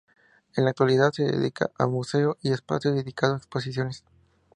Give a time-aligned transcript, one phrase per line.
[0.55, 4.03] En la actualidad se dedica a museo y espacio dedicado a exposiciones.